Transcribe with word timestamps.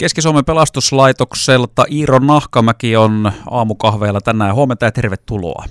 Keski-Suomen 0.00 0.44
pelastuslaitokselta 0.44 1.84
Iiro 1.90 2.18
Nahkamäki 2.18 2.96
on 2.96 3.32
aamukahveilla 3.50 4.20
tänään. 4.20 4.54
Huomenta 4.54 4.84
ja 4.84 4.92
tervetuloa. 4.92 5.64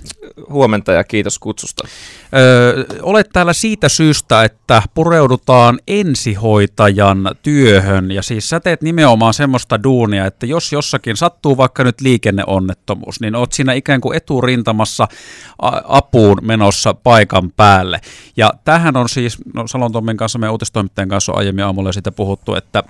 Huomenta 0.50 0.92
ja 0.92 1.04
kiitos 1.04 1.38
kutsusta. 1.38 1.88
Öö, 2.36 2.84
olet 3.02 3.28
täällä 3.32 3.52
siitä 3.52 3.88
syystä, 3.88 4.44
että 4.44 4.82
pureudutaan 4.94 5.78
ensihoitajan 5.88 7.30
työhön 7.42 8.10
ja 8.10 8.22
siis 8.22 8.48
sä 8.48 8.60
teet 8.60 8.82
nimenomaan 8.82 9.34
semmoista 9.34 9.82
duunia, 9.82 10.26
että 10.26 10.46
jos 10.46 10.72
jossakin 10.72 11.16
sattuu 11.16 11.56
vaikka 11.56 11.84
nyt 11.84 12.00
liikenneonnettomuus, 12.00 13.20
niin 13.20 13.36
oot 13.36 13.52
siinä 13.52 13.72
ikään 13.72 14.00
kuin 14.00 14.16
eturintamassa 14.16 15.08
apuun 15.88 16.38
menossa 16.42 16.94
paikan 16.94 17.50
päälle. 17.56 18.00
Ja 18.36 18.52
tähän 18.64 18.96
on 18.96 19.08
siis, 19.08 19.38
no 19.54 19.66
Salon 19.66 19.92
Tommin 19.92 20.16
kanssa, 20.16 20.38
meidän 20.38 20.52
uutistoimittajan 20.52 21.08
kanssa 21.08 21.32
on 21.32 21.38
aiemmin 21.38 21.64
aamulla 21.64 21.92
siitä 21.92 22.12
puhuttu, 22.12 22.54
että 22.54 22.82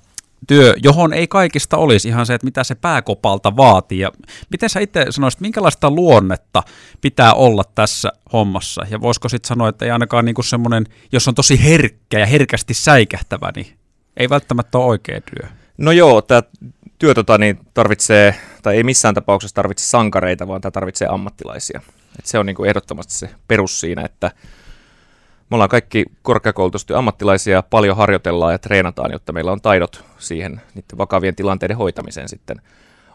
työ, 0.46 0.74
johon 0.82 1.12
ei 1.12 1.26
kaikista 1.26 1.76
olisi 1.76 2.08
ihan 2.08 2.26
se, 2.26 2.34
että 2.34 2.44
mitä 2.44 2.64
se 2.64 2.74
pääkopalta 2.74 3.56
vaatii. 3.56 3.98
Ja 3.98 4.12
miten 4.50 4.70
sä 4.70 4.80
itse 4.80 5.06
sanoisit, 5.10 5.40
minkälaista 5.40 5.90
luonnetta 5.90 6.62
pitää 7.00 7.34
olla 7.34 7.62
tässä 7.74 8.12
hommassa? 8.32 8.86
Ja 8.90 9.00
voisiko 9.00 9.28
sitten 9.28 9.48
sanoa, 9.48 9.68
että 9.68 9.84
ei 9.84 9.90
ainakaan 9.90 10.24
niinku 10.24 10.42
semmoinen, 10.42 10.86
jos 11.12 11.28
on 11.28 11.34
tosi 11.34 11.64
herkkä 11.64 12.18
ja 12.18 12.26
herkästi 12.26 12.74
säikähtävä, 12.74 13.52
niin 13.56 13.66
ei 14.16 14.28
välttämättä 14.28 14.78
ole 14.78 14.86
oikea 14.86 15.20
työ. 15.20 15.48
No 15.78 15.92
joo, 15.92 16.22
tämä 16.22 16.42
työ 16.98 17.14
tota, 17.14 17.38
niin 17.38 17.58
tarvitsee, 17.74 18.34
tai 18.62 18.76
ei 18.76 18.82
missään 18.82 19.14
tapauksessa 19.14 19.54
tarvitse 19.54 19.84
sankareita, 19.84 20.48
vaan 20.48 20.60
tämä 20.60 20.70
tarvitsee 20.70 21.08
ammattilaisia. 21.10 21.80
Et 22.18 22.26
se 22.26 22.38
on 22.38 22.46
niinku 22.46 22.64
ehdottomasti 22.64 23.14
se 23.14 23.30
perus 23.48 23.80
siinä, 23.80 24.02
että 24.02 24.30
me 25.50 25.54
ollaan 25.54 25.70
kaikki 25.70 26.04
korkeakoulutustyö 26.22 26.98
ammattilaisia, 26.98 27.62
paljon 27.62 27.96
harjoitellaan 27.96 28.52
ja 28.52 28.58
treenataan, 28.58 29.12
jotta 29.12 29.32
meillä 29.32 29.52
on 29.52 29.60
taidot 29.60 30.04
siihen 30.18 30.60
niiden 30.74 30.98
vakavien 30.98 31.36
tilanteiden 31.36 31.76
hoitamiseen 31.76 32.28
sitten 32.28 32.60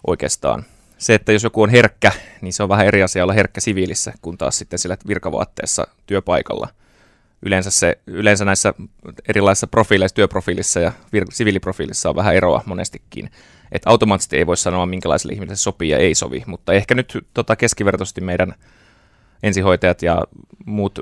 oikeastaan. 0.08 0.66
Se, 0.98 1.14
että 1.14 1.32
jos 1.32 1.44
joku 1.44 1.62
on 1.62 1.70
herkkä, 1.70 2.12
niin 2.42 2.54
se 2.54 2.64
on 2.64 2.70
vähän 2.70 2.86
eri 2.86 3.04
asia 3.04 3.24
olla 3.24 3.34
herkkä 3.34 3.62
siviilissä, 3.62 4.14
kun 4.22 4.38
taas 4.38 4.58
sitten 4.58 4.80
sillä 4.80 4.98
virkavaatteessa 5.08 5.88
työpaikalla. 6.06 6.68
Yleensä, 7.42 7.72
se, 7.72 7.98
yleensä 8.08 8.46
näissä 8.46 8.74
erilaisissa 9.30 9.68
profiileissa, 9.68 10.16
työprofiilissa 10.16 10.80
ja 10.80 10.92
vir- 11.16 11.32
siviiliprofiilissa 11.32 12.10
on 12.10 12.16
vähän 12.16 12.36
eroa 12.36 12.64
monestikin. 12.66 13.30
Että 13.72 13.90
automaattisesti 13.90 14.38
ei 14.38 14.48
voi 14.48 14.58
sanoa, 14.58 14.86
minkälaiselle 14.86 15.34
ihmiselle 15.34 15.56
se 15.56 15.62
sopii 15.62 15.90
ja 15.90 15.98
ei 15.98 16.16
sovi, 16.16 16.44
mutta 16.46 16.74
ehkä 16.74 16.96
nyt 16.96 17.28
tota, 17.34 17.56
keskivertoisesti 17.56 18.22
meidän 18.22 18.56
ensihoitajat 19.44 20.02
ja 20.02 20.24
muut 20.66 21.00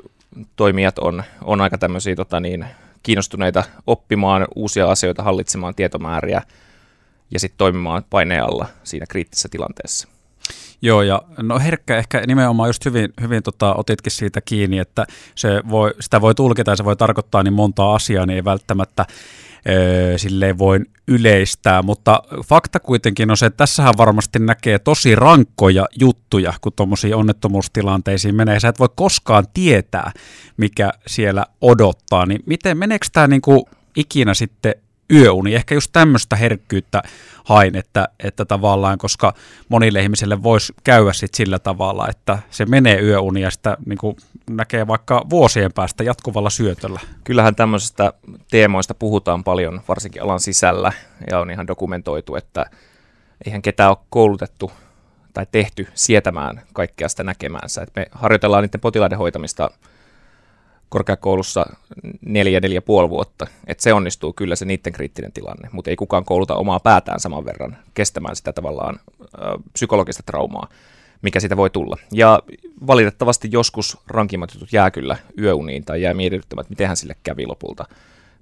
toimijat 0.56 0.98
on, 0.98 1.22
on 1.42 1.60
aika 1.60 1.78
tämmöisiä 1.78 2.16
tota 2.16 2.40
niin, 2.40 2.66
kiinnostuneita 3.02 3.64
oppimaan 3.86 4.46
uusia 4.54 4.90
asioita, 4.90 5.22
hallitsemaan 5.22 5.74
tietomääriä 5.74 6.42
ja 7.30 7.40
sitten 7.40 7.58
toimimaan 7.58 8.04
paineen 8.10 8.44
alla 8.44 8.66
siinä 8.84 9.06
kriittisessä 9.08 9.48
tilanteessa. 9.48 10.08
Joo, 10.82 11.02
ja 11.02 11.22
no 11.42 11.58
herkkä 11.58 11.96
ehkä 11.96 12.22
nimenomaan 12.26 12.68
just 12.68 12.84
hyvin, 12.84 13.12
hyvin 13.20 13.42
tota, 13.42 13.74
otitkin 13.74 14.12
siitä 14.12 14.40
kiinni, 14.40 14.78
että 14.78 15.06
se 15.34 15.62
voi, 15.70 15.94
sitä 16.00 16.20
voi 16.20 16.34
tulkita 16.34 16.70
ja 16.70 16.76
se 16.76 16.84
voi 16.84 16.96
tarkoittaa 16.96 17.42
niin 17.42 17.54
montaa 17.54 17.94
asiaa, 17.94 18.26
niin 18.26 18.36
ei 18.36 18.44
välttämättä 18.44 19.06
öö, 19.68 20.18
silleen 20.18 20.58
voin 20.58 20.86
yleistää, 21.08 21.82
mutta 21.82 22.22
fakta 22.46 22.80
kuitenkin 22.80 23.30
on 23.30 23.36
se, 23.36 23.46
että 23.46 23.56
tässähän 23.56 23.94
varmasti 23.98 24.38
näkee 24.38 24.78
tosi 24.78 25.14
rankkoja 25.14 25.86
juttuja, 26.00 26.52
kun 26.60 26.72
tuommoisiin 26.76 27.14
onnettomuustilanteisiin 27.14 28.34
menee. 28.34 28.60
Sä 28.60 28.68
et 28.68 28.78
voi 28.78 28.88
koskaan 28.96 29.44
tietää, 29.54 30.12
mikä 30.56 30.90
siellä 31.06 31.46
odottaa. 31.60 32.26
Niin 32.26 32.42
miten, 32.46 32.78
meneekö 32.78 33.06
tämä 33.12 33.26
niinku 33.26 33.68
ikinä 33.96 34.34
sitten 34.34 34.74
yöuni. 35.12 35.54
Ehkä 35.54 35.74
just 35.74 35.92
tämmöistä 35.92 36.36
herkkyyttä 36.36 37.02
hain, 37.44 37.76
että, 37.76 38.08
että 38.20 38.44
tavallaan, 38.44 38.98
koska 38.98 39.34
monille 39.68 40.02
ihmisille 40.02 40.42
voisi 40.42 40.72
käydä 40.84 41.12
sit 41.12 41.34
sillä 41.34 41.58
tavalla, 41.58 42.08
että 42.08 42.38
se 42.50 42.66
menee 42.66 43.00
yöuni 43.00 43.40
ja 43.40 43.50
sitä 43.50 43.76
niin 43.86 43.98
kuin 43.98 44.16
näkee 44.50 44.86
vaikka 44.86 45.22
vuosien 45.30 45.72
päästä 45.72 46.04
jatkuvalla 46.04 46.50
syötöllä. 46.50 47.00
Kyllähän 47.24 47.54
tämmöisistä 47.54 48.12
teemoista 48.50 48.94
puhutaan 48.94 49.44
paljon, 49.44 49.80
varsinkin 49.88 50.22
alan 50.22 50.40
sisällä, 50.40 50.92
ja 51.30 51.40
on 51.40 51.50
ihan 51.50 51.66
dokumentoitu, 51.66 52.36
että 52.36 52.66
eihän 53.46 53.62
ketään 53.62 53.90
ole 53.90 53.98
koulutettu 54.10 54.72
tai 55.32 55.46
tehty 55.52 55.88
sietämään 55.94 56.62
kaikkea 56.72 57.08
sitä 57.08 57.24
näkemäänsä. 57.24 57.82
Et 57.82 57.90
me 57.96 58.06
harjoitellaan 58.12 58.62
niiden 58.62 58.80
potilaiden 58.80 59.18
hoitamista 59.18 59.70
korkeakoulussa 60.88 61.66
neljä, 62.26 62.60
neljä 62.60 62.82
puoli 62.82 63.10
vuotta. 63.10 63.46
Että 63.66 63.82
se 63.82 63.92
onnistuu 63.92 64.32
kyllä 64.32 64.56
se 64.56 64.64
niiden 64.64 64.92
kriittinen 64.92 65.32
tilanne, 65.32 65.68
mutta 65.72 65.90
ei 65.90 65.96
kukaan 65.96 66.24
kouluta 66.24 66.54
omaa 66.54 66.80
päätään 66.80 67.20
saman 67.20 67.44
verran 67.44 67.76
kestämään 67.94 68.36
sitä 68.36 68.52
tavallaan 68.52 69.00
ö, 69.20 69.28
psykologista 69.72 70.22
traumaa, 70.26 70.68
mikä 71.24 71.40
siitä 71.40 71.56
voi 71.56 71.70
tulla. 71.70 71.96
Ja 72.12 72.42
valitettavasti 72.86 73.48
joskus 73.52 73.98
rankimmat 74.06 74.54
jutut 74.54 74.72
jää 74.72 74.90
kyllä 74.90 75.16
yöuniin 75.38 75.84
tai 75.84 76.02
jää 76.02 76.14
mietityttämään, 76.14 76.62
että 76.62 76.72
mitenhän 76.72 76.96
sille 76.96 77.16
kävi 77.22 77.46
lopulta 77.46 77.84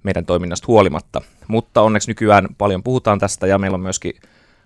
meidän 0.03 0.25
toiminnasta 0.25 0.67
huolimatta. 0.67 1.21
Mutta 1.47 1.81
onneksi 1.81 2.09
nykyään 2.09 2.47
paljon 2.57 2.83
puhutaan 2.83 3.19
tästä 3.19 3.47
ja 3.47 3.57
meillä 3.57 3.75
on 3.75 3.81
myöskin 3.81 4.13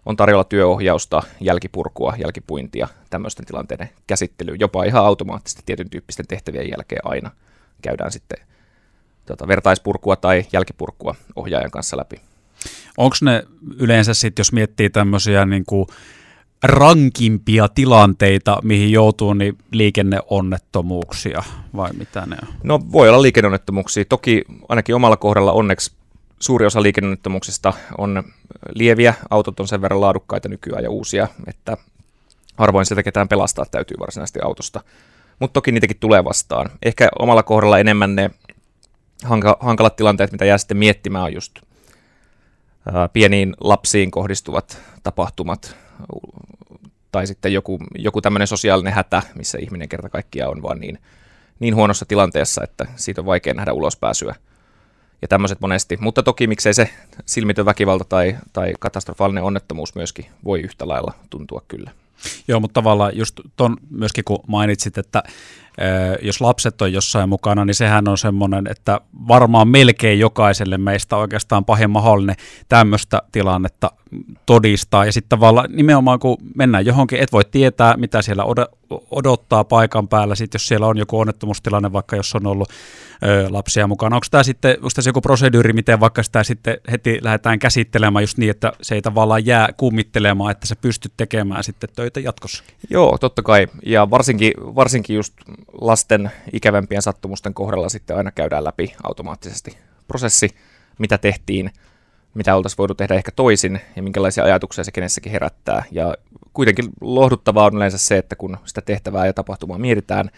on 0.05 0.15
tarjolla 0.15 0.43
työohjausta, 0.43 1.23
jälkipurkua, 1.39 2.13
jälkipuintia, 2.17 2.87
tämmöisten 3.09 3.45
tilanteiden 3.45 3.89
käsittelyä, 4.07 4.55
jopa 4.59 4.83
ihan 4.83 5.05
automaattisesti 5.05 5.63
tietyn 5.65 5.89
tyyppisten 5.89 6.27
tehtävien 6.27 6.69
jälkeen 6.69 7.01
aina 7.03 7.31
käydään 7.81 8.11
sitten 8.11 8.37
tota, 9.25 9.47
vertaispurkua 9.47 10.15
tai 10.15 10.45
jälkipurkua 10.53 11.15
ohjaajan 11.35 11.71
kanssa 11.71 11.97
läpi. 11.97 12.21
Onko 12.97 13.15
ne 13.21 13.43
yleensä 13.77 14.13
sitten, 14.13 14.41
jos 14.41 14.51
miettii 14.51 14.89
tämmöisiä 14.89 15.45
niin 15.45 15.65
kuin 15.65 15.87
rankimpia 16.63 17.67
tilanteita, 17.67 18.59
mihin 18.63 18.91
joutuu, 18.91 19.33
niin 19.33 19.57
liikenneonnettomuuksia 19.71 21.43
vai 21.75 21.93
mitä 21.93 22.25
ne 22.25 22.37
on? 22.41 22.53
No 22.63 22.79
voi 22.91 23.09
olla 23.09 23.21
liikenneonnettomuuksia. 23.21 24.05
Toki 24.05 24.43
ainakin 24.69 24.95
omalla 24.95 25.17
kohdalla 25.17 25.51
onneksi 25.51 25.91
suuri 26.39 26.65
osa 26.65 26.83
liikenneonnettomuuksista 26.83 27.73
on 27.97 28.23
lieviä. 28.75 29.13
Autot 29.29 29.59
on 29.59 29.67
sen 29.67 29.81
verran 29.81 30.01
laadukkaita 30.01 30.49
nykyään 30.49 30.83
ja 30.83 30.89
uusia, 30.89 31.27
että 31.47 31.77
harvoin 32.57 32.85
sitä 32.85 33.03
ketään 33.03 33.27
pelastaa 33.27 33.65
täytyy 33.65 33.97
varsinaisesti 33.99 34.39
autosta 34.43 34.81
mutta 35.39 35.53
toki 35.53 35.71
niitäkin 35.71 35.97
tulee 35.99 36.23
vastaan. 36.23 36.69
Ehkä 36.83 37.09
omalla 37.19 37.43
kohdalla 37.43 37.79
enemmän 37.79 38.15
ne 38.15 38.31
hanka- 39.23 39.57
hankalat 39.59 39.95
tilanteet, 39.95 40.31
mitä 40.31 40.45
jää 40.45 40.57
sitten 40.57 40.77
miettimään, 40.77 41.23
on 41.23 41.33
just 41.33 41.59
pieniin 43.13 43.55
lapsiin 43.61 44.11
kohdistuvat 44.11 44.81
tapahtumat, 45.03 45.75
tai 47.11 47.27
sitten 47.27 47.53
joku, 47.53 47.79
joku 47.95 48.21
tämmöinen 48.21 48.47
sosiaalinen 48.47 48.93
hätä, 48.93 49.21
missä 49.35 49.57
ihminen 49.61 49.89
kerta 49.89 50.09
kaikkiaan 50.09 50.51
on 50.51 50.61
vaan 50.61 50.79
niin, 50.79 50.99
niin 51.59 51.75
huonossa 51.75 52.05
tilanteessa, 52.05 52.63
että 52.63 52.85
siitä 52.95 53.21
on 53.21 53.25
vaikea 53.25 53.53
nähdä 53.53 53.73
ulospääsyä. 53.73 54.35
Ja 55.21 55.27
tämmöiset 55.27 55.61
monesti. 55.61 55.97
Mutta 56.01 56.23
toki 56.23 56.47
miksei 56.47 56.73
se 56.73 56.89
silmitön 57.25 57.65
väkivalta 57.65 58.03
tai, 58.03 58.37
tai 58.53 58.73
katastrofaalinen 58.79 59.43
onnettomuus 59.43 59.95
myöskin 59.95 60.25
voi 60.45 60.61
yhtä 60.61 60.87
lailla 60.87 61.13
tuntua 61.29 61.61
kyllä. 61.67 61.91
Joo, 62.47 62.59
mutta 62.59 62.73
tavallaan 62.73 63.17
just 63.17 63.39
ton 63.55 63.77
myöskin 63.89 64.23
kun 64.23 64.39
mainitsit, 64.47 64.97
että 64.97 65.23
jos 66.21 66.41
lapset 66.41 66.81
on 66.81 66.93
jossain 66.93 67.29
mukana, 67.29 67.65
niin 67.65 67.75
sehän 67.75 68.07
on 68.07 68.17
semmoinen, 68.17 68.67
että 68.69 69.01
varmaan 69.27 69.67
melkein 69.67 70.19
jokaiselle 70.19 70.77
meistä 70.77 71.17
oikeastaan 71.17 71.65
pahin 71.65 71.89
mahdollinen 71.89 72.35
tämmöistä 72.69 73.21
tilannetta 73.31 73.91
todistaa. 74.45 75.05
Ja 75.05 75.11
sitten 75.11 75.29
tavallaan 75.29 75.69
nimenomaan 75.71 76.19
kun 76.19 76.37
mennään 76.55 76.85
johonkin, 76.85 77.19
et 77.19 77.31
voi 77.31 77.45
tietää, 77.51 77.97
mitä 77.97 78.21
siellä 78.21 78.43
odottaa 79.11 79.63
paikan 79.63 80.07
päällä, 80.07 80.35
sitten 80.35 80.59
jos 80.59 80.67
siellä 80.67 80.87
on 80.87 80.97
joku 80.97 81.19
onnettomuustilanne, 81.19 81.93
vaikka 81.93 82.15
jos 82.15 82.35
on 82.35 82.47
ollut 82.47 82.69
lapsia 83.49 83.87
mukana. 83.87 84.15
Onko 84.15 84.27
tämä 84.31 84.43
sitten 84.43 84.75
onko 84.77 84.89
tässä 84.95 85.09
joku 85.09 85.21
proseduuri, 85.21 85.73
miten 85.73 85.99
vaikka 85.99 86.23
sitä 86.23 86.43
sitten 86.43 86.77
heti 86.91 87.19
lähdetään 87.21 87.59
käsittelemään 87.59 88.23
just 88.23 88.37
niin, 88.37 88.51
että 88.51 88.71
se 88.81 88.95
ei 88.95 89.01
tavallaan 89.01 89.45
jää 89.45 89.69
kummittelemaan, 89.77 90.51
että 90.51 90.67
sä 90.67 90.75
pystyt 90.75 91.13
tekemään 91.17 91.63
sitten 91.63 91.89
töitä 91.95 92.19
jatkossa? 92.19 92.63
Joo, 92.89 93.17
totta 93.17 93.41
kai. 93.41 93.67
Ja 93.85 94.09
varsinkin, 94.09 94.53
varsinkin 94.59 95.15
just 95.15 95.33
lasten 95.73 96.31
ikävämpien 96.53 97.01
sattumusten 97.01 97.53
kohdalla 97.53 97.89
sitten 97.89 98.17
aina 98.17 98.31
käydään 98.31 98.63
läpi 98.63 98.95
automaattisesti 99.03 99.77
prosessi, 100.07 100.49
mitä 100.99 101.17
tehtiin, 101.17 101.71
mitä 102.33 102.55
oltaisiin 102.55 102.77
voitu 102.77 102.95
tehdä 102.95 103.15
ehkä 103.15 103.31
toisin 103.31 103.81
ja 103.95 104.03
minkälaisia 104.03 104.43
ajatuksia 104.43 104.83
se 104.83 104.91
kenessäkin 104.91 105.31
herättää. 105.31 105.83
Ja 105.91 106.15
kuitenkin 106.53 106.89
lohduttavaa 107.01 107.65
on 107.65 107.75
yleensä 107.75 107.97
se, 107.97 108.17
että 108.17 108.35
kun 108.35 108.57
sitä 108.65 108.81
tehtävää 108.81 109.25
ja 109.25 109.33
tapahtumaa 109.33 109.77
mietitään, 109.77 110.29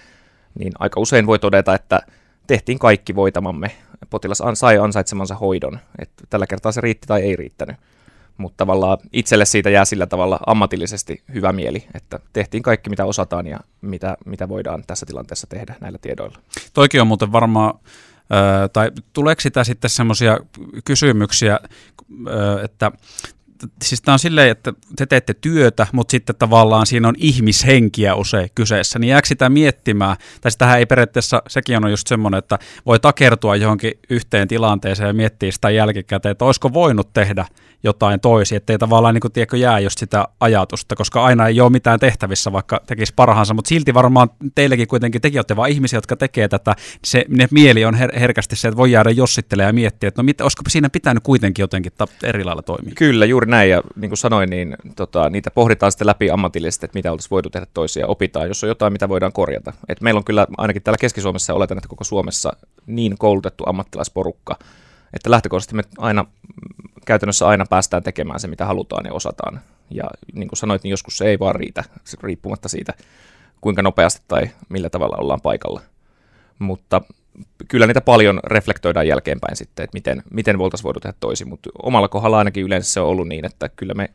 niin 0.59 0.73
aika 0.79 0.99
usein 0.99 1.27
voi 1.27 1.39
todeta, 1.39 1.75
että 1.75 2.01
tehtiin 2.47 2.79
kaikki 2.79 3.15
voitamamme. 3.15 3.71
Potilas 4.09 4.41
sai 4.53 4.77
ansaitsemansa 4.77 5.35
hoidon. 5.35 5.79
Että 5.99 6.23
tällä 6.29 6.47
kertaa 6.47 6.71
se 6.71 6.81
riitti 6.81 7.07
tai 7.07 7.21
ei 7.21 7.35
riittänyt 7.35 7.77
mutta 8.39 8.57
tavallaan 8.57 8.97
itselle 9.13 9.45
siitä 9.45 9.69
jää 9.69 9.85
sillä 9.85 10.05
tavalla 10.05 10.39
ammatillisesti 10.45 11.23
hyvä 11.33 11.53
mieli, 11.53 11.87
että 11.93 12.19
tehtiin 12.33 12.63
kaikki 12.63 12.89
mitä 12.89 13.05
osataan 13.05 13.47
ja 13.47 13.59
mitä, 13.81 14.17
mitä 14.25 14.49
voidaan 14.49 14.83
tässä 14.87 15.05
tilanteessa 15.05 15.47
tehdä 15.47 15.75
näillä 15.81 15.97
tiedoilla. 16.01 16.39
Toikin 16.73 17.01
on 17.01 17.07
muuten 17.07 17.31
varmaan, 17.31 17.79
tai 18.73 18.91
tuleeko 19.13 19.41
sitä 19.41 19.63
sitten 19.63 19.89
semmoisia 19.89 20.39
kysymyksiä, 20.85 21.59
että 22.63 22.91
siis 23.83 24.01
tämä 24.01 24.13
on 24.13 24.19
silleen, 24.19 24.51
että 24.51 24.73
te 24.95 25.05
teette 25.05 25.33
työtä, 25.33 25.87
mutta 25.91 26.11
sitten 26.11 26.35
tavallaan 26.35 26.85
siinä 26.85 27.07
on 27.07 27.15
ihmishenkiä 27.17 28.15
usein 28.15 28.49
kyseessä, 28.55 28.99
niin 28.99 29.09
jääkö 29.09 29.27
sitä 29.27 29.49
miettimään, 29.49 30.17
tai 30.41 30.51
sitähän 30.51 30.79
ei 30.79 30.85
periaatteessa, 30.85 31.41
sekin 31.47 31.85
on 31.85 31.91
just 31.91 32.07
semmoinen, 32.07 32.37
että 32.37 32.59
voi 32.85 32.99
takertua 32.99 33.55
johonkin 33.55 33.91
yhteen 34.09 34.47
tilanteeseen 34.47 35.07
ja 35.07 35.13
miettiä 35.13 35.51
sitä 35.51 35.69
jälkikäteen, 35.69 36.31
että 36.31 36.45
olisiko 36.45 36.73
voinut 36.73 37.13
tehdä 37.13 37.45
jotain 37.83 38.19
toisi, 38.19 38.55
ettei 38.55 38.77
tavallaan 38.77 39.13
niin 39.13 39.21
kuin, 39.21 39.31
tiedätkö, 39.31 39.57
jää 39.57 39.79
just 39.79 39.99
sitä 39.99 40.27
ajatusta, 40.39 40.95
koska 40.95 41.23
aina 41.23 41.47
ei 41.47 41.61
ole 41.61 41.69
mitään 41.69 41.99
tehtävissä, 41.99 42.51
vaikka 42.51 42.81
tekisi 42.87 43.13
parhaansa, 43.15 43.53
mutta 43.53 43.69
silti 43.69 43.93
varmaan 43.93 44.29
teillekin 44.55 44.87
kuitenkin 44.87 45.21
tekin 45.21 45.39
olette 45.39 45.55
vaan 45.55 45.69
ihmisiä, 45.69 45.97
jotka 45.97 46.15
tekee 46.15 46.47
tätä, 46.47 46.75
se 47.03 47.25
ne 47.27 47.47
mieli 47.51 47.85
on 47.85 47.95
her- 47.95 48.19
herkästi 48.19 48.55
se, 48.55 48.67
että 48.67 48.77
voi 48.77 48.91
jäädä 48.91 49.09
jossittelemaan 49.09 49.69
ja 49.69 49.73
miettiä, 49.73 50.07
että 50.07 50.21
no 50.21 50.23
mit, 50.23 50.41
olisiko 50.41 50.63
siinä 50.69 50.89
pitänyt 50.89 51.23
kuitenkin 51.23 51.63
jotenkin 51.63 51.91
ta- 51.97 52.07
eri 52.23 52.43
lailla 52.43 52.61
toimia. 52.61 52.93
Kyllä, 52.95 53.25
juuri 53.25 53.48
näin, 53.49 53.69
ja 53.69 53.81
niin 53.95 54.09
kuin 54.09 54.17
sanoin, 54.17 54.49
niin 54.49 54.75
tota, 54.95 55.29
niitä 55.29 55.51
pohditaan 55.51 55.91
sitten 55.91 56.07
läpi 56.07 56.31
ammatillisesti, 56.31 56.85
että 56.85 56.97
mitä 56.97 57.11
oltaisiin 57.11 57.31
voitu 57.31 57.49
tehdä 57.49 57.67
toisia, 57.73 58.07
opitaan, 58.07 58.47
jos 58.47 58.63
on 58.63 58.67
jotain, 58.67 58.93
mitä 58.93 59.09
voidaan 59.09 59.33
korjata. 59.33 59.73
Et 59.89 60.01
meillä 60.01 60.17
on 60.17 60.23
kyllä 60.23 60.47
ainakin 60.57 60.83
täällä 60.83 60.97
Keski-Suomessa, 60.97 61.53
oletan, 61.53 61.77
että 61.77 61.89
koko 61.89 62.03
Suomessa 62.03 62.53
niin 62.85 63.17
koulutettu 63.17 63.63
ammattilaisporukka, 63.67 64.55
että 65.13 65.31
lähtökohtaisesti 65.31 65.75
me 65.75 65.83
aina, 65.97 66.25
käytännössä 67.05 67.47
aina 67.47 67.65
päästään 67.69 68.03
tekemään 68.03 68.39
se, 68.39 68.47
mitä 68.47 68.65
halutaan 68.65 69.05
ja 69.05 69.13
osataan. 69.13 69.61
Ja 69.91 70.03
niin 70.33 70.47
kuin 70.47 70.57
sanoit, 70.57 70.83
niin 70.83 70.91
joskus 70.91 71.17
se 71.17 71.25
ei 71.25 71.39
vaan 71.39 71.55
riitä, 71.55 71.83
riippumatta 72.23 72.69
siitä, 72.69 72.93
kuinka 73.61 73.81
nopeasti 73.81 74.21
tai 74.27 74.49
millä 74.69 74.89
tavalla 74.89 75.17
ollaan 75.17 75.41
paikalla. 75.41 75.81
Mutta 76.59 77.01
kyllä 77.67 77.87
niitä 77.87 78.01
paljon 78.01 78.39
reflektoidaan 78.43 79.07
jälkeenpäin 79.07 79.55
sitten, 79.55 79.83
että 79.83 79.95
miten, 79.95 80.23
miten 80.31 80.57
voitaisiin 80.57 80.83
voida 80.83 80.99
tehdä 80.99 81.17
toisin, 81.19 81.49
mutta 81.49 81.69
omalla 81.83 82.07
kohdalla 82.07 82.37
ainakin 82.37 82.63
yleensä 82.63 82.91
se 82.91 82.99
on 82.99 83.07
ollut 83.07 83.27
niin, 83.27 83.45
että 83.45 83.69
kyllä 83.69 83.93
me 83.93 84.09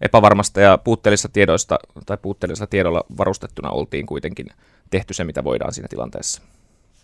epävarmasta 0.00 0.60
ja 0.60 0.78
puutteellisista 0.78 1.28
tiedoista 1.28 1.78
tai 2.06 2.18
puutteellisella 2.22 2.66
tiedolla 2.66 3.04
varustettuna 3.18 3.70
oltiin 3.70 4.06
kuitenkin 4.06 4.46
tehty 4.90 5.14
se, 5.14 5.24
mitä 5.24 5.44
voidaan 5.44 5.72
siinä 5.72 5.88
tilanteessa. 5.88 6.42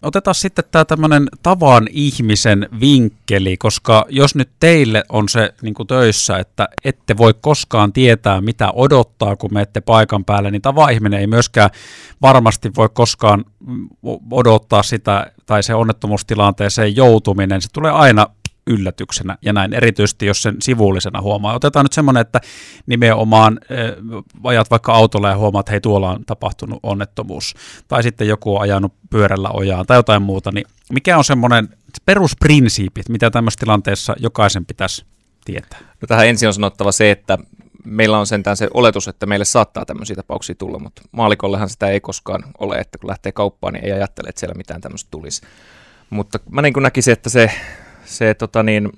Otetaan 0.03 0.35
sitten 0.35 0.65
tämä 0.71 0.85
tämmöinen 0.85 1.29
tavan 1.43 1.89
ihmisen 1.91 2.69
vinkkeli, 2.81 3.57
koska 3.57 4.07
jos 4.09 4.35
nyt 4.35 4.51
teille 4.61 5.05
on 5.09 5.29
se 5.29 5.55
niin 5.63 5.75
kuin 5.75 5.87
töissä, 5.87 6.39
että 6.39 6.69
ette 6.85 7.17
voi 7.17 7.35
koskaan 7.41 7.93
tietää, 7.93 8.41
mitä 8.41 8.71
odottaa, 8.71 9.37
kun 9.37 9.55
menette 9.55 9.81
paikan 9.81 10.25
päälle, 10.25 10.51
niin 10.51 10.63
tava 10.63 10.89
ihminen 10.89 11.21
ei 11.21 11.27
myöskään 11.27 11.71
varmasti 12.23 12.71
voi 12.77 12.89
koskaan 12.95 13.45
odottaa 14.31 14.83
sitä, 14.83 15.27
tai 15.47 15.63
se 15.63 15.75
onnettomuustilanteeseen 15.75 16.97
joutuminen, 16.97 17.63
se 17.63 17.69
tulee 17.73 17.93
aina 17.93 18.27
yllätyksenä 18.67 19.39
ja 19.43 19.53
näin, 19.53 19.75
erityisesti 19.75 20.27
jos 20.27 20.43
sen 20.43 20.57
sivullisena 20.63 21.21
huomaa. 21.21 21.55
Otetaan 21.55 21.85
nyt 21.85 21.93
semmoinen, 21.93 22.21
että 22.21 22.41
nimenomaan 22.87 23.61
äh, 23.63 24.25
ajat 24.45 24.71
vaikka 24.71 24.93
autolla 24.93 25.29
ja 25.29 25.37
huomaat, 25.37 25.63
että 25.63 25.73
hei 25.73 25.81
tuolla 25.81 26.11
on 26.11 26.25
tapahtunut 26.25 26.79
onnettomuus, 26.83 27.55
tai 27.89 28.03
sitten 28.03 28.29
joku 28.29 28.57
on 28.57 28.63
ajanut 28.63 28.93
pyörällä 29.11 29.51
ojaan 29.51 29.87
tai 29.87 29.99
jotain 29.99 30.23
muuta, 30.23 30.51
niin 30.53 30.67
mikä 30.93 31.19
on 31.19 31.25
semmoinen 31.25 31.69
perusprinsiipit, 32.05 33.09
mitä 33.09 33.31
tämmöisessä 33.31 33.61
tilanteessa 33.61 34.15
jokaisen 34.19 34.67
pitäisi 34.67 35.05
tietää? 35.45 35.79
No 35.81 36.07
tähän 36.09 36.27
ensin 36.27 36.49
on 36.49 36.55
sanottava 36.55 36.93
se, 36.93 37.11
että 37.11 37.39
meillä 37.85 38.19
on 38.19 38.27
sentään 38.27 38.57
se 38.57 38.69
oletus, 38.75 39.09
että 39.09 39.27
meille 39.27 39.45
saattaa 39.45 39.85
tämmöisiä 39.85 40.17
tapauksia 40.17 40.55
tulla, 40.55 40.79
mutta 40.79 41.03
maalikollehan 41.13 41.69
sitä 41.69 41.89
ei 41.89 42.01
koskaan 42.01 42.45
ole, 42.59 42.77
että 42.77 42.99
kun 42.99 43.11
lähtee 43.11 43.33
kauppaan, 43.33 43.73
niin 43.75 43.85
ei 43.85 43.93
ajattele, 43.93 44.29
että 44.29 44.41
siellä 44.41 44.55
mitään 44.55 44.81
tämmöistä 44.81 45.11
tulisi. 45.11 45.43
Mutta 46.11 46.39
mä 46.51 46.63
niin 46.63 46.75
näkisin, 46.81 47.13
että 47.13 47.31
se 47.31 47.51
se 48.07 48.35
tota 48.35 48.63
niin, 48.63 48.93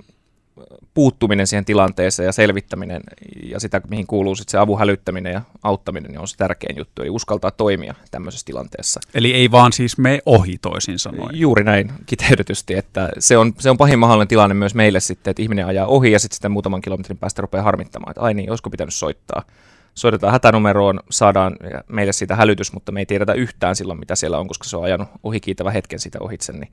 puuttuminen 0.94 1.46
siihen 1.46 1.64
tilanteeseen 1.64 2.26
ja 2.26 2.32
selvittäminen 2.32 3.02
ja 3.43 3.60
sitä, 3.60 3.81
mihin 3.88 4.06
kuuluu 4.06 4.34
sit 4.34 4.49
se 4.49 4.58
avun 4.58 4.78
hälyttäminen 4.78 5.32
ja 5.32 5.43
auttaminen, 5.62 6.10
niin 6.10 6.20
on 6.20 6.28
se 6.28 6.37
tärkein 6.37 6.78
juttu. 6.78 7.02
Eli 7.02 7.10
uskaltaa 7.10 7.50
toimia 7.50 7.94
tämmöisessä 8.10 8.46
tilanteessa. 8.46 9.00
Eli 9.14 9.34
ei 9.34 9.50
vaan 9.50 9.72
siis 9.72 9.99
me 9.99 10.19
ohi 10.26 10.58
toisin 10.58 10.99
sanoen. 10.99 11.38
Juuri 11.38 11.64
näin 11.64 11.93
kiteytetysti, 12.06 12.75
että 12.75 13.08
se 13.19 13.38
on, 13.38 13.52
se 13.58 13.70
on 13.70 13.78
pahin 13.78 13.99
mahdollinen 13.99 14.28
tilanne 14.28 14.55
myös 14.55 14.75
meille 14.75 15.00
sitten, 15.00 15.31
että 15.31 15.43
ihminen 15.43 15.66
ajaa 15.66 15.87
ohi 15.87 16.12
ja 16.12 16.19
sitten 16.19 16.34
sitä 16.34 16.49
muutaman 16.49 16.81
kilometrin 16.81 17.19
päästä 17.19 17.43
rupeaa 17.43 17.64
harmittamaan, 17.64 18.11
että 18.11 18.20
ai 18.20 18.34
niin, 18.34 18.50
olisiko 18.50 18.70
pitänyt 18.70 18.94
soittaa. 18.94 19.43
Soitetaan 19.94 20.32
hätänumeroon, 20.32 21.00
saadaan 21.11 21.56
meille 21.88 22.12
siitä 22.12 22.37
hälytys, 22.37 22.72
mutta 22.72 22.93
me 22.93 23.00
ei 23.00 23.06
tiedetä 23.06 23.32
yhtään 23.32 23.76
silloin, 23.76 23.99
mitä 23.99 24.16
siellä 24.16 24.38
on, 24.38 24.49
koska 24.49 24.64
se 24.64 24.76
on 24.76 24.84
ajanut 24.84 25.08
ohikiitävä 25.22 25.70
hetken 25.70 25.99
siitä 25.99 26.19
ohitse, 26.20 26.52
niin 26.52 26.72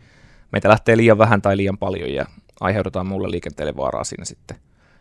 meitä 0.55 0.69
lähtee 0.69 0.97
liian 0.97 1.17
vähän 1.17 1.41
tai 1.41 1.57
liian 1.57 1.77
paljon 1.77 2.13
ja 2.13 2.25
aiheutetaan 2.59 3.07
muulle 3.07 3.31
liikenteelle 3.31 3.75
vaaraa 3.75 4.03
siinä 4.03 4.25
sitten. 4.25 4.57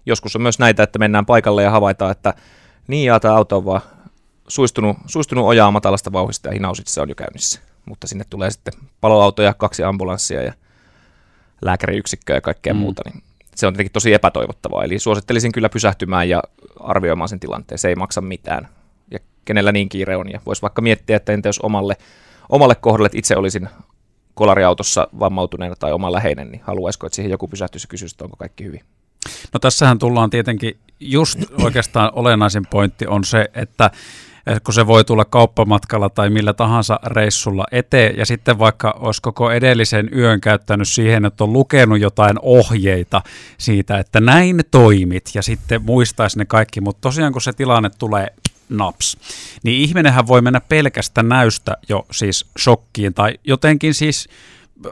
Joskus 0.07 0.37
on 0.37 0.43
myös 0.43 0.59
näitä, 0.59 0.83
että 0.83 0.99
mennään 0.99 1.27
paikalle 1.27 1.63
ja 1.63 1.71
havaitaan, 1.71 2.11
että 2.11 2.35
niin 2.89 3.07
jaa, 3.07 3.21
tämä 3.21 3.37
auto 3.37 3.57
on 3.57 3.65
vaan 3.65 3.81
suistunut, 4.49 4.97
suistunut 5.07 5.45
ojaa 5.45 5.71
matalasta 5.71 6.13
vauhista 6.13 6.49
ja 6.49 6.53
hinausit 6.53 6.89
se 6.89 7.01
on 7.01 7.09
jo 7.09 7.15
käynnissä. 7.15 7.61
Mutta 7.87 8.07
sinne 8.07 8.25
tulee 8.31 8.51
sitten 8.51 8.75
paloautoja, 9.01 9.55
kaksi 9.55 9.85
ambulanssia 9.85 10.43
ja 10.43 10.53
lääkäriyksikköä 11.63 12.37
ja 12.37 12.41
kaikkea 12.41 12.75
mm. 12.75 12.81
muuta, 12.81 13.03
niin 13.05 13.23
se 13.55 13.67
on 13.67 13.73
tietenkin 13.73 13.93
tosi 13.93 14.15
epätoivottavaa. 14.15 14.85
Eli 14.85 14.99
suosittelisin 14.99 15.53
kyllä 15.53 15.69
pysähtymään 15.69 16.29
ja 16.29 16.43
arvioimaan 16.81 17.29
sen 17.29 17.41
tilanteen. 17.41 17.79
Se 17.79 17.89
ei 17.89 17.97
maksa 17.97 18.21
mitään. 18.21 18.69
Ja 19.11 19.19
kenellä 19.45 19.73
niin 19.73 19.89
kiire 19.89 20.17
on. 20.17 20.31
Ja 20.31 20.41
voisi 20.47 20.63
vaikka 20.63 20.83
miettiä, 20.83 21.17
että 21.17 21.33
entä 21.33 21.49
jos 21.49 21.59
omalle, 21.59 21.97
omalle 22.49 22.75
kohdalle, 22.75 23.07
että 23.07 23.19
itse 23.19 23.37
olisin 23.37 23.69
kolariautossa 24.35 25.09
vammautuneena 25.19 25.77
tai 25.77 25.93
oma 25.93 26.13
läheinen, 26.13 26.51
niin 26.51 26.63
haluaisiko, 26.65 27.07
että 27.07 27.17
siihen 27.17 27.31
joku 27.31 27.49
pysähtyisi 27.49 27.89
kysyisi, 27.89 28.15
että 28.15 28.25
onko 28.25 28.37
kaikki 28.37 28.65
hyvin? 28.65 28.81
No 29.53 29.61
tässähän 29.61 29.99
tullaan 29.99 30.31
tietenkin, 30.31 30.77
just 31.01 31.39
oikeastaan 31.65 32.11
olennaisin 32.15 32.67
pointti 32.71 33.07
on 33.07 33.25
se, 33.25 33.49
että 33.55 33.91
kun 34.65 34.75
se 34.75 34.87
voi 34.87 35.05
tulla 35.05 35.25
kauppamatkalla 35.25 36.09
tai 36.09 36.31
millä 36.31 36.53
tahansa 36.53 37.01
reissulla 37.07 37.65
eteen, 37.73 38.17
ja 38.17 38.27
sitten 38.27 38.59
vaikka 38.59 38.95
olisi 38.99 39.23
koko 39.23 39.51
edellisen 39.51 40.11
yön 40.17 40.41
käyttänyt 40.41 40.89
siihen, 40.89 41.25
että 41.25 41.45
on 41.45 41.53
lukenut 41.53 42.01
jotain 42.01 42.37
ohjeita 42.43 43.23
siitä, 43.59 43.99
että 43.99 44.21
näin 44.21 44.61
toimit, 44.71 45.31
ja 45.35 45.43
sitten 45.43 45.83
muistaisi 45.83 46.39
ne 46.39 46.45
kaikki, 46.45 46.81
mutta 46.81 47.01
tosiaan 47.01 47.33
kun 47.33 47.43
se 47.43 47.53
tilanne 47.53 47.91
tulee 47.99 48.27
naps. 48.69 49.17
Niin 49.63 49.83
ihminenhän 49.83 50.27
voi 50.27 50.43
mennä 50.43 50.61
pelkästä 50.61 51.23
näystä 51.23 51.77
jo 51.89 52.07
siis 52.11 52.47
shokkiin 52.59 53.15
tai 53.15 53.35
jotenkin 53.45 53.95
siis 53.95 54.29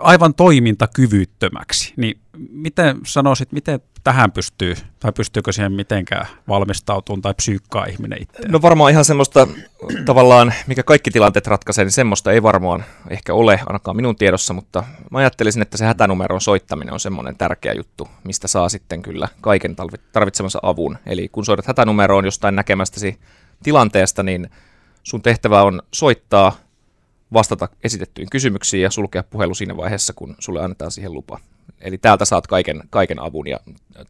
aivan 0.00 0.34
toimintakyvyttömäksi. 0.34 1.94
Niin 1.96 2.20
miten 2.50 3.00
sanoisit, 3.06 3.52
miten 3.52 3.80
tähän 4.04 4.32
pystyy, 4.32 4.74
tai 5.00 5.12
pystyykö 5.12 5.52
siihen 5.52 5.72
mitenkään 5.72 6.26
valmistautumaan 6.48 7.22
tai 7.22 7.34
psyykkaa 7.34 7.84
ihminen 7.84 8.22
itse? 8.22 8.48
No 8.48 8.62
varmaan 8.62 8.90
ihan 8.90 9.04
semmoista 9.04 9.48
tavallaan, 10.04 10.54
mikä 10.66 10.82
kaikki 10.82 11.10
tilanteet 11.10 11.46
ratkaisee, 11.46 11.84
niin 11.84 11.92
semmoista 11.92 12.32
ei 12.32 12.42
varmaan 12.42 12.84
ehkä 13.10 13.34
ole, 13.34 13.60
ainakaan 13.66 13.96
minun 13.96 14.16
tiedossa, 14.16 14.54
mutta 14.54 14.84
mä 15.10 15.18
ajattelisin, 15.18 15.62
että 15.62 15.76
se 15.76 15.84
hätänumeron 15.84 16.40
soittaminen 16.40 16.94
on 16.94 17.00
semmoinen 17.00 17.36
tärkeä 17.36 17.72
juttu, 17.72 18.08
mistä 18.24 18.48
saa 18.48 18.68
sitten 18.68 19.02
kyllä 19.02 19.28
kaiken 19.40 19.76
tarvitsemansa 20.12 20.58
avun. 20.62 20.98
Eli 21.06 21.28
kun 21.28 21.44
soitat 21.44 21.66
hätänumeroon 21.66 22.24
jostain 22.24 22.56
näkemästäsi 22.56 23.18
tilanteesta, 23.62 24.22
niin 24.22 24.50
sun 25.02 25.22
tehtävä 25.22 25.62
on 25.62 25.82
soittaa, 25.94 26.56
vastata 27.32 27.68
esitettyihin 27.84 28.30
kysymyksiin 28.30 28.82
ja 28.82 28.90
sulkea 28.90 29.22
puhelu 29.22 29.54
siinä 29.54 29.76
vaiheessa, 29.76 30.12
kun 30.12 30.36
sulle 30.38 30.62
annetaan 30.62 30.90
siihen 30.90 31.12
lupa. 31.12 31.38
Eli 31.80 31.98
täältä 31.98 32.24
saat 32.24 32.46
kaiken, 32.46 32.82
kaiken 32.90 33.18
avun 33.18 33.48
ja 33.48 33.60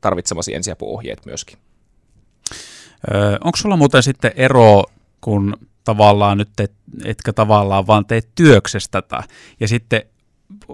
tarvitsemasi 0.01 0.55
ensiapuohjeet 0.55 1.27
myöskin. 1.27 1.59
Öö, 3.15 3.39
onko 3.45 3.57
sulla 3.57 3.77
muuten 3.77 4.03
sitten 4.03 4.33
ero, 4.37 4.85
kun 5.21 5.57
tavallaan 5.85 6.39
nyt 6.39 6.61
et, 6.61 6.73
etkä 7.05 7.33
tavallaan 7.33 7.87
vaan 7.87 8.07
teet 8.07 8.29
työksestä 8.35 9.03
tätä, 9.03 9.23
ja 9.61 9.69
sitten 9.69 10.03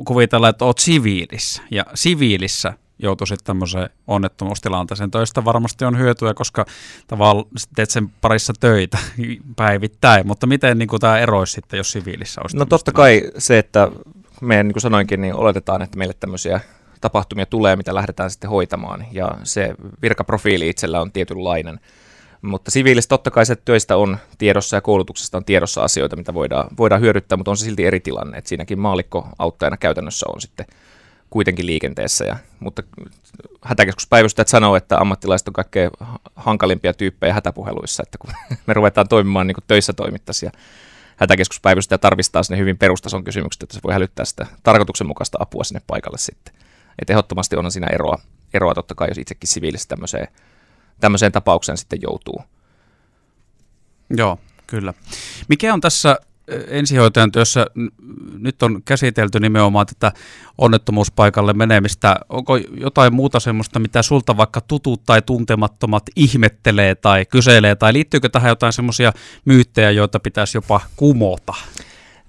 kuvitellaan, 0.05 0.51
että 0.51 0.65
oot 0.65 0.79
siviilissä, 0.79 1.63
ja 1.71 1.85
siviilissä 1.95 2.73
joutuisit 2.99 3.41
tämmöiseen 3.45 3.91
onnettomuustilanteeseen. 4.07 5.11
Toista 5.11 5.45
varmasti 5.45 5.85
on 5.85 5.99
hyötyä, 5.99 6.35
koska 6.35 6.65
tavallaan 7.07 7.47
teet 7.75 7.91
sen 7.91 8.09
parissa 8.09 8.53
töitä 8.61 8.99
päivittäin, 9.57 10.27
mutta 10.27 10.47
miten 10.47 10.79
niin 10.79 10.89
kuin, 10.89 11.01
tämä 11.01 11.19
eroisi 11.19 11.53
sitten, 11.53 11.77
jos 11.77 11.93
siviilissä 11.93 12.41
olisi? 12.41 12.57
No 12.57 12.65
totta 12.65 12.93
kai 12.93 13.23
se, 13.39 13.59
että 13.59 13.89
me 14.41 14.63
niin 14.63 14.73
kuin 14.73 14.83
sanoinkin, 14.83 15.21
niin 15.21 15.35
oletetaan, 15.35 15.83
että 15.83 15.99
meille 15.99 16.15
tämmöisiä 16.21 16.61
tapahtumia 17.01 17.47
tulee, 17.47 17.77
mitä 17.77 17.95
lähdetään 17.95 18.31
sitten 18.31 18.51
hoitamaan, 18.51 19.07
ja 19.13 19.31
se 19.43 19.75
virkaprofiili 20.03 20.69
itsellä 20.69 21.01
on 21.01 21.13
tietynlainen. 21.13 21.81
Mutta 22.43 22.71
siviilistä 22.71 23.09
totta 23.09 23.31
kai 23.31 23.47
se 23.47 23.57
töistä 23.57 23.97
on 23.97 24.19
tiedossa 24.39 24.77
ja 24.77 24.81
koulutuksesta 24.81 25.37
on 25.37 25.45
tiedossa 25.45 25.83
asioita, 25.83 26.17
mitä 26.17 26.35
voidaan, 26.35 26.69
voidaan 26.79 27.01
hyödyttää, 27.01 27.37
mutta 27.37 27.51
on 27.51 27.57
se 27.57 27.65
silti 27.65 27.85
eri 27.85 28.01
tilanne. 28.01 28.39
että 28.39 28.49
siinäkin 28.49 28.79
maalikko 28.79 29.29
auttajana 29.39 29.77
käytännössä 29.77 30.27
on 30.35 30.41
sitten 30.41 30.67
kuitenkin 31.31 31.67
liikenteessä. 31.67 32.25
Ja, 32.25 32.37
mutta 32.61 32.83
hätäkeskuspäivystäjät 33.63 34.49
sanoo, 34.49 34.77
että 34.77 34.99
ammattilaiset 34.99 35.49
on 35.49 35.55
kaikkein 35.55 35.91
hankalimpia 36.37 36.95
tyyppejä 36.95 37.35
hätäpuheluissa, 37.35 38.03
että 38.03 38.19
kun 38.19 38.31
me 38.67 38.75
ruvetaan 38.75 39.09
toimimaan 39.09 39.47
niin 39.47 39.55
kuin 39.55 39.65
töissä 39.67 39.93
toimittaisiin 39.93 40.51
ja 40.55 40.61
hätäkeskuspäivystäjä 41.17 41.99
tarvistaa 41.99 42.43
sinne 42.43 42.59
hyvin 42.59 42.79
perustason 42.79 43.25
kysymykset, 43.25 43.63
että 43.63 43.75
se 43.75 43.81
voi 43.85 43.93
hälyttää 43.93 44.25
sitä 44.25 44.47
tarkoituksenmukaista 44.63 45.39
apua 45.41 45.65
sinne 45.65 45.83
paikalle 45.87 46.19
sitten. 46.19 46.55
Et 47.03 47.11
ehdottomasti 47.11 47.57
on 47.57 47.73
siinä 47.73 47.87
eroa, 47.87 48.19
eroa 48.55 48.75
totta 48.75 48.95
kai, 48.95 49.09
jos 49.09 49.19
itsekin 49.19 49.49
siviilissä 49.49 49.89
tämmöiseen 49.89 50.29
tämmöiseen 51.01 51.33
tapaukseen 51.33 51.79
sitten 51.79 52.03
joutuu. 52.03 52.43
Joo, 54.11 54.39
kyllä. 54.67 54.95
Mikä 55.49 55.75
on 55.75 55.81
tässä 55.81 56.17
ensihoitajan 56.69 57.33
työssä 57.33 57.67
nyt 58.39 58.63
on 58.63 58.83
käsitelty 58.85 59.41
nimenomaan 59.41 59.87
tätä 59.87 60.13
onnettomuuspaikalle 60.59 61.53
menemistä. 61.53 62.17
Onko 62.29 62.57
jotain 62.57 63.15
muuta 63.15 63.41
semmoista, 63.41 63.79
mitä 63.79 64.03
sulta 64.03 64.37
vaikka 64.37 64.61
tutut 64.61 65.03
tai 65.07 65.23
tuntemattomat 65.23 66.03
ihmettelee 66.17 66.95
tai 66.95 67.27
kyselee, 67.27 67.75
tai 67.75 67.93
liittyykö 67.93 68.29
tähän 68.29 68.49
jotain 68.49 68.73
semmoisia 68.73 69.13
myyttejä, 69.45 69.91
joita 69.91 70.21
pitäisi 70.21 70.57
jopa 70.57 70.81
kumota? 70.97 71.55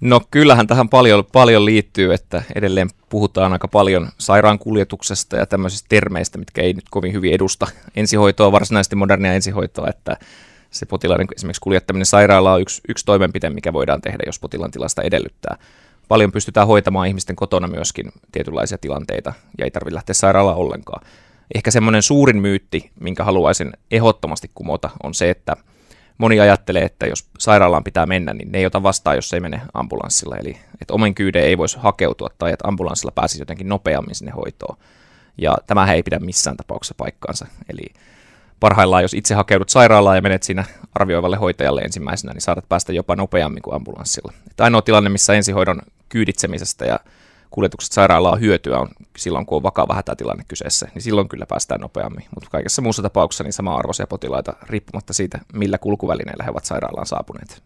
No 0.01 0.21
kyllähän 0.31 0.67
tähän 0.67 0.89
paljon, 0.89 1.23
paljon 1.33 1.65
liittyy, 1.65 2.13
että 2.13 2.43
edelleen 2.55 2.89
puhutaan 3.09 3.53
aika 3.53 3.67
paljon 3.67 4.09
sairaankuljetuksesta 4.17 5.35
ja 5.35 5.45
tämmöisistä 5.45 5.85
termeistä, 5.89 6.37
mitkä 6.37 6.61
ei 6.61 6.73
nyt 6.73 6.89
kovin 6.89 7.13
hyvin 7.13 7.33
edusta 7.33 7.67
ensihoitoa, 7.95 8.51
varsinaisesti 8.51 8.95
modernia 8.95 9.33
ensihoitoa, 9.33 9.87
että 9.89 10.17
se 10.71 10.85
potilaiden 10.85 11.27
esimerkiksi 11.35 11.61
kuljettaminen 11.61 12.05
sairaalaan 12.05 12.55
on 12.55 12.61
yksi, 12.61 12.81
yksi 12.89 13.05
toimenpide, 13.05 13.49
mikä 13.49 13.73
voidaan 13.73 14.01
tehdä, 14.01 14.23
jos 14.25 14.39
potilaan 14.39 14.71
tilasta 14.71 15.01
edellyttää. 15.01 15.57
Paljon 16.07 16.31
pystytään 16.31 16.67
hoitamaan 16.67 17.07
ihmisten 17.07 17.35
kotona 17.35 17.67
myöskin 17.67 18.11
tietynlaisia 18.31 18.77
tilanteita 18.77 19.33
ja 19.57 19.65
ei 19.65 19.71
tarvitse 19.71 19.95
lähteä 19.95 20.13
sairaalaan 20.13 20.57
ollenkaan. 20.57 21.05
Ehkä 21.55 21.71
semmoinen 21.71 22.01
suurin 22.03 22.41
myytti, 22.41 22.91
minkä 22.99 23.23
haluaisin 23.23 23.71
ehdottomasti 23.91 24.51
kumota, 24.55 24.89
on 25.03 25.13
se, 25.13 25.29
että 25.29 25.55
moni 26.17 26.39
ajattelee, 26.39 26.83
että 26.83 27.05
jos 27.05 27.29
sairaalaan 27.39 27.83
pitää 27.83 28.05
mennä, 28.05 28.33
niin 28.33 28.51
ne 28.51 28.57
ei 28.57 28.65
ota 28.65 28.83
vastaan, 28.83 29.15
jos 29.15 29.33
ei 29.33 29.39
mene 29.39 29.61
ambulanssilla. 29.73 30.37
Eli 30.37 30.57
että 30.81 30.93
omen 30.93 31.15
kyydeen 31.15 31.45
ei 31.45 31.57
voisi 31.57 31.77
hakeutua 31.77 32.29
tai 32.37 32.51
että 32.51 32.67
ambulanssilla 32.67 33.11
pääsisi 33.11 33.41
jotenkin 33.41 33.69
nopeammin 33.69 34.15
sinne 34.15 34.31
hoitoon. 34.31 34.77
Ja 35.37 35.57
tämä 35.67 35.93
ei 35.93 36.03
pidä 36.03 36.19
missään 36.19 36.57
tapauksessa 36.57 36.95
paikkaansa. 36.97 37.47
Eli 37.69 37.93
parhaillaan, 38.59 39.03
jos 39.03 39.13
itse 39.13 39.35
hakeudut 39.35 39.69
sairaalaan 39.69 40.17
ja 40.17 40.21
menet 40.21 40.43
siinä 40.43 40.65
arvioivalle 40.95 41.37
hoitajalle 41.37 41.81
ensimmäisenä, 41.81 42.33
niin 42.33 42.41
saatat 42.41 42.69
päästä 42.69 42.93
jopa 42.93 43.15
nopeammin 43.15 43.61
kuin 43.61 43.75
ambulanssilla. 43.75 44.33
Että 44.49 44.63
ainoa 44.63 44.81
tilanne, 44.81 45.09
missä 45.09 45.33
ensihoidon 45.33 45.81
kyyditsemisestä 46.09 46.85
ja 46.85 46.99
kuljetukset 47.49 47.91
sairaalaan 47.91 48.39
hyötyä 48.39 48.79
on 48.79 48.87
silloin, 49.17 49.45
kun 49.45 49.55
on 49.55 49.63
vakava 49.63 49.95
hätätilanne 49.95 50.43
kyseessä, 50.47 50.87
niin 50.93 51.01
silloin 51.01 51.29
kyllä 51.29 51.45
päästään 51.45 51.81
nopeammin. 51.81 52.25
Mutta 52.35 52.49
kaikessa 52.49 52.81
muussa 52.81 53.01
tapauksessa 53.01 53.43
niin 53.43 53.53
sama 53.53 53.75
arvoisia 53.75 54.07
potilaita 54.07 54.53
riippumatta 54.63 55.13
siitä, 55.13 55.39
millä 55.53 55.77
kulkuvälineillä 55.77 56.43
he 56.43 56.51
ovat 56.51 56.65
sairaalaan 56.65 57.07
saapuneet. 57.07 57.63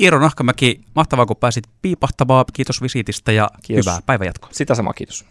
Iiro 0.00 0.18
Nahkamäki, 0.18 0.80
mahtavaa 0.94 1.26
kun 1.26 1.36
pääsit 1.36 1.64
piipahtamaan. 1.82 2.44
Kiitos 2.52 2.82
visiitistä 2.82 3.32
ja 3.32 3.50
Kiitos. 3.62 3.86
hyvää 3.86 4.00
päivänjatkoa. 4.06 4.50
Sitä 4.52 4.74
sama 4.74 4.92
kiitos. 4.92 5.24